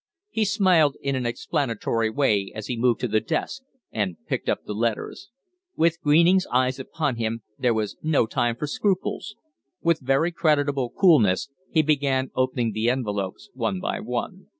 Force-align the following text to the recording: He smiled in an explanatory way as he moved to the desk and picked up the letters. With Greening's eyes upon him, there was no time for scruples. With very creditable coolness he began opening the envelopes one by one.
He 0.31 0.45
smiled 0.45 0.97
in 1.03 1.15
an 1.15 1.27
explanatory 1.27 2.09
way 2.09 2.51
as 2.55 2.65
he 2.65 2.75
moved 2.75 3.01
to 3.01 3.07
the 3.07 3.19
desk 3.19 3.61
and 3.91 4.17
picked 4.25 4.49
up 4.49 4.63
the 4.65 4.73
letters. 4.73 5.29
With 5.75 6.01
Greening's 6.01 6.47
eyes 6.51 6.79
upon 6.79 7.17
him, 7.17 7.43
there 7.59 7.75
was 7.75 7.97
no 8.01 8.25
time 8.25 8.55
for 8.55 8.65
scruples. 8.65 9.35
With 9.79 9.99
very 9.99 10.31
creditable 10.31 10.89
coolness 10.89 11.51
he 11.69 11.83
began 11.83 12.31
opening 12.35 12.71
the 12.71 12.89
envelopes 12.89 13.51
one 13.53 13.79
by 13.79 13.99
one. 13.99 14.47